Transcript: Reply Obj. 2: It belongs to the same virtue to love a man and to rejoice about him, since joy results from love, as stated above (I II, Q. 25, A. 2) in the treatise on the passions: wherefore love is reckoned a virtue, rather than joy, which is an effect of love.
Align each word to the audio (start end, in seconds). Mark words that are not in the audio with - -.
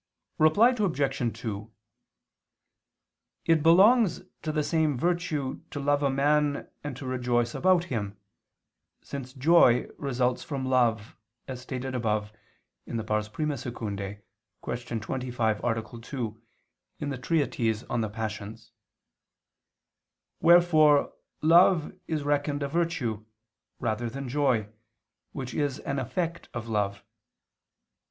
Reply 0.39 0.69
Obj. 0.71 1.39
2: 1.41 1.71
It 3.45 3.61
belongs 3.61 4.23
to 4.41 4.51
the 4.51 4.63
same 4.63 4.97
virtue 4.97 5.61
to 5.69 5.79
love 5.79 6.01
a 6.01 6.09
man 6.09 6.67
and 6.83 6.97
to 6.97 7.05
rejoice 7.05 7.53
about 7.53 7.83
him, 7.83 8.17
since 9.03 9.31
joy 9.31 9.85
results 9.99 10.43
from 10.43 10.65
love, 10.65 11.15
as 11.47 11.61
stated 11.61 11.93
above 11.93 12.33
(I 12.87 12.93
II, 12.93 13.53
Q. 13.59 14.89
25, 14.99 15.59
A. 15.63 15.99
2) 16.01 16.41
in 16.97 17.09
the 17.09 17.17
treatise 17.19 17.83
on 17.83 18.01
the 18.01 18.09
passions: 18.09 18.71
wherefore 20.39 21.13
love 21.43 21.93
is 22.07 22.23
reckoned 22.23 22.63
a 22.63 22.67
virtue, 22.67 23.23
rather 23.79 24.09
than 24.09 24.27
joy, 24.27 24.67
which 25.31 25.53
is 25.53 25.77
an 25.77 25.99
effect 25.99 26.49
of 26.55 26.67
love. 26.67 27.03